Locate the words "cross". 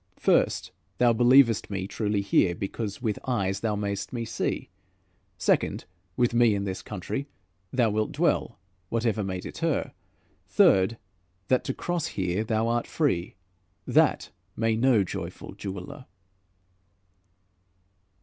11.75-12.07